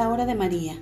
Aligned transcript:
hora 0.00 0.26
de 0.26 0.34
María. 0.34 0.74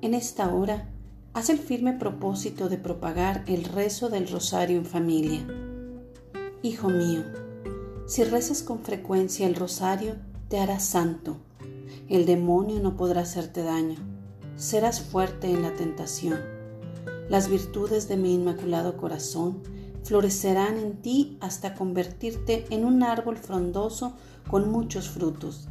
En 0.00 0.14
esta 0.14 0.54
hora, 0.54 0.88
haz 1.34 1.50
el 1.50 1.58
firme 1.58 1.92
propósito 1.92 2.68
de 2.68 2.78
propagar 2.78 3.42
el 3.46 3.64
rezo 3.64 4.08
del 4.08 4.28
rosario 4.28 4.78
en 4.78 4.86
familia. 4.86 5.46
Hijo 6.62 6.88
mío, 6.88 7.24
si 8.06 8.22
rezas 8.22 8.62
con 8.62 8.78
frecuencia 8.78 9.46
el 9.46 9.56
rosario, 9.56 10.14
te 10.48 10.58
harás 10.58 10.84
santo. 10.84 11.36
El 12.08 12.26
demonio 12.26 12.80
no 12.80 12.96
podrá 12.96 13.22
hacerte 13.22 13.62
daño. 13.62 13.96
Serás 14.56 15.00
fuerte 15.00 15.50
en 15.50 15.62
la 15.62 15.74
tentación. 15.74 16.38
Las 17.28 17.50
virtudes 17.50 18.08
de 18.08 18.16
mi 18.16 18.34
inmaculado 18.34 18.96
corazón 18.96 19.62
florecerán 20.04 20.78
en 20.78 21.02
ti 21.02 21.36
hasta 21.40 21.74
convertirte 21.74 22.66
en 22.70 22.84
un 22.84 23.02
árbol 23.02 23.36
frondoso 23.36 24.14
con 24.48 24.70
muchos 24.70 25.10
frutos. 25.10 25.68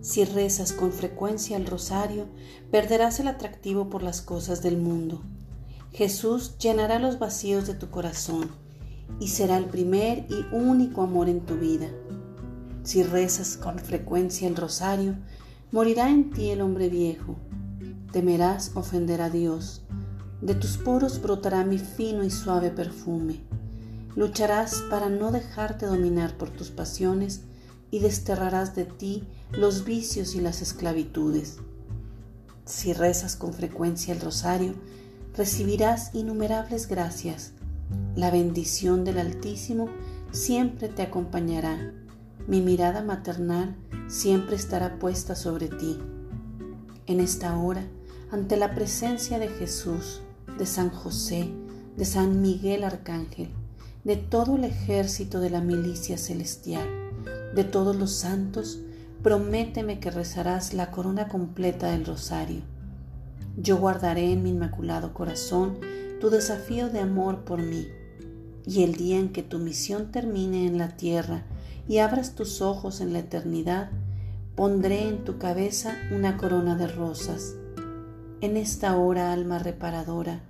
Si 0.00 0.24
rezas 0.24 0.72
con 0.72 0.92
frecuencia 0.92 1.56
el 1.58 1.66
rosario, 1.66 2.26
perderás 2.70 3.20
el 3.20 3.28
atractivo 3.28 3.90
por 3.90 4.02
las 4.02 4.22
cosas 4.22 4.62
del 4.62 4.78
mundo. 4.78 5.22
Jesús 5.92 6.56
llenará 6.58 6.98
los 6.98 7.18
vacíos 7.18 7.66
de 7.66 7.74
tu 7.74 7.90
corazón 7.90 8.48
y 9.18 9.28
será 9.28 9.58
el 9.58 9.66
primer 9.66 10.26
y 10.30 10.46
único 10.54 11.02
amor 11.02 11.28
en 11.28 11.40
tu 11.40 11.56
vida. 11.56 11.88
Si 12.82 13.02
rezas 13.02 13.58
con 13.58 13.78
frecuencia 13.78 14.48
el 14.48 14.56
rosario, 14.56 15.16
morirá 15.70 16.08
en 16.08 16.30
ti 16.30 16.50
el 16.50 16.62
hombre 16.62 16.88
viejo. 16.88 17.36
Temerás 18.10 18.72
ofender 18.74 19.20
a 19.20 19.28
Dios. 19.28 19.82
De 20.40 20.54
tus 20.54 20.78
poros 20.78 21.20
brotará 21.20 21.64
mi 21.64 21.78
fino 21.78 22.24
y 22.24 22.30
suave 22.30 22.70
perfume. 22.70 23.40
Lucharás 24.16 24.82
para 24.88 25.10
no 25.10 25.30
dejarte 25.30 25.84
dominar 25.84 26.38
por 26.38 26.48
tus 26.48 26.70
pasiones 26.70 27.42
y 27.90 28.00
desterrarás 28.00 28.74
de 28.74 28.84
ti 28.84 29.24
los 29.52 29.84
vicios 29.84 30.34
y 30.34 30.40
las 30.40 30.62
esclavitudes. 30.62 31.58
Si 32.64 32.92
rezas 32.92 33.36
con 33.36 33.52
frecuencia 33.52 34.14
el 34.14 34.20
rosario, 34.20 34.74
recibirás 35.36 36.14
innumerables 36.14 36.86
gracias. 36.86 37.52
La 38.14 38.30
bendición 38.30 39.04
del 39.04 39.18
Altísimo 39.18 39.88
siempre 40.30 40.88
te 40.88 41.02
acompañará. 41.02 41.92
Mi 42.46 42.60
mirada 42.60 43.02
maternal 43.02 43.76
siempre 44.08 44.56
estará 44.56 44.98
puesta 44.98 45.34
sobre 45.34 45.68
ti. 45.68 45.98
En 47.06 47.20
esta 47.20 47.58
hora, 47.58 47.84
ante 48.30 48.56
la 48.56 48.74
presencia 48.74 49.38
de 49.40 49.48
Jesús, 49.48 50.22
de 50.58 50.66
San 50.66 50.90
José, 50.90 51.50
de 51.96 52.04
San 52.04 52.40
Miguel 52.40 52.84
Arcángel, 52.84 53.50
de 54.04 54.16
todo 54.16 54.56
el 54.56 54.64
ejército 54.64 55.40
de 55.40 55.50
la 55.50 55.60
milicia 55.60 56.16
celestial, 56.16 56.88
de 57.54 57.64
todos 57.64 57.96
los 57.96 58.12
santos, 58.12 58.78
prométeme 59.22 59.98
que 60.00 60.10
rezarás 60.10 60.72
la 60.72 60.90
corona 60.90 61.28
completa 61.28 61.90
del 61.90 62.06
rosario. 62.06 62.62
Yo 63.56 63.76
guardaré 63.76 64.32
en 64.32 64.42
mi 64.42 64.50
inmaculado 64.50 65.12
corazón 65.12 65.78
tu 66.20 66.30
desafío 66.30 66.88
de 66.90 67.00
amor 67.00 67.44
por 67.44 67.60
mí, 67.60 67.88
y 68.66 68.84
el 68.84 68.94
día 68.94 69.18
en 69.18 69.30
que 69.30 69.42
tu 69.42 69.58
misión 69.58 70.12
termine 70.12 70.66
en 70.66 70.78
la 70.78 70.96
tierra 70.96 71.42
y 71.88 71.98
abras 71.98 72.34
tus 72.34 72.60
ojos 72.60 73.00
en 73.00 73.12
la 73.12 73.20
eternidad, 73.20 73.90
pondré 74.54 75.08
en 75.08 75.24
tu 75.24 75.38
cabeza 75.38 75.96
una 76.14 76.36
corona 76.36 76.76
de 76.76 76.86
rosas. 76.86 77.54
En 78.40 78.56
esta 78.56 78.96
hora, 78.96 79.32
alma 79.32 79.58
reparadora, 79.58 80.40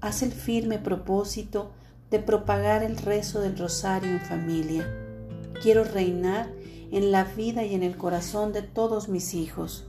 haz 0.00 0.22
el 0.22 0.32
firme 0.32 0.78
propósito 0.78 1.70
de 2.10 2.18
propagar 2.18 2.82
el 2.82 2.96
rezo 2.96 3.40
del 3.40 3.56
rosario 3.56 4.10
en 4.10 4.20
familia 4.20 5.03
Quiero 5.62 5.84
reinar 5.84 6.50
en 6.90 7.10
la 7.10 7.24
vida 7.24 7.64
y 7.64 7.74
en 7.74 7.82
el 7.82 7.96
corazón 7.96 8.52
de 8.52 8.62
todos 8.62 9.08
mis 9.08 9.34
hijos. 9.34 9.86